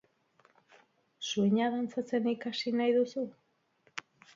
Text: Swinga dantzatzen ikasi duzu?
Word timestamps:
Swinga 1.29 1.69
dantzatzen 1.75 2.33
ikasi 2.35 2.77
duzu? 3.01 3.31